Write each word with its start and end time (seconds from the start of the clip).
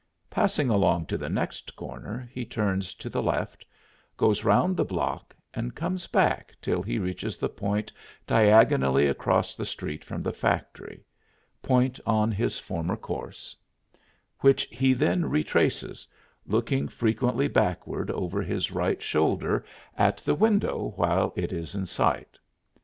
Passing 0.31 0.71
along 0.71 1.05
to 1.05 1.17
the 1.19 1.29
next 1.29 1.75
corner, 1.75 2.27
he 2.33 2.43
turns 2.43 2.95
to 2.95 3.07
the 3.07 3.21
left, 3.21 3.63
goes 4.17 4.43
round 4.43 4.75
the 4.75 4.83
block, 4.83 5.35
and 5.53 5.75
comes 5.75 6.07
back 6.07 6.55
till 6.59 6.81
he 6.81 6.97
reaches 6.97 7.37
the 7.37 7.47
point 7.47 7.93
diagonally 8.25 9.05
across 9.07 9.55
the 9.55 9.63
street 9.63 10.03
from 10.03 10.23
the 10.23 10.33
factory 10.33 11.05
point 11.61 11.99
on 12.03 12.31
his 12.31 12.57
former 12.57 12.95
course, 12.95 13.55
which 14.39 14.63
he 14.71 14.93
then 14.93 15.29
retraces, 15.29 16.07
looking 16.47 16.87
frequently 16.87 17.47
backward 17.47 18.09
over 18.09 18.41
his 18.41 18.71
right 18.71 19.03
shoulder 19.03 19.63
at 19.95 20.17
the 20.17 20.33
window 20.33 20.93
while 20.95 21.31
it 21.35 21.53
is 21.53 21.75
in 21.75 21.85
sight. 21.85 22.39